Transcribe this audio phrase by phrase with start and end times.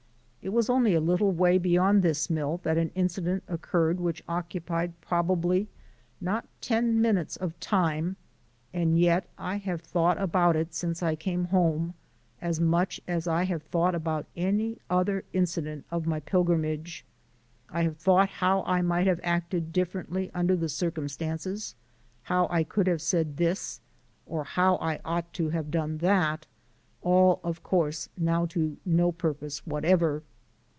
[0.43, 4.99] It was only a little way beyond this mill that an incident occurred which occupied
[4.99, 5.67] probably
[6.19, 8.15] not ten minutes of time,
[8.73, 11.93] and yet I have thought about it since I came home
[12.41, 17.05] as much as I have thought about any other incident of my pilgrimage.
[17.69, 21.75] I have thought how I might have acted differently under the circumstances,
[22.23, 23.79] how I could have said this
[24.25, 26.47] or how I ought to have done that
[27.03, 30.23] all, of course, now to no purpose whatever.